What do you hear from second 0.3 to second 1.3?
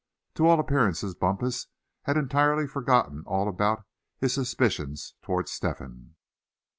To all appearances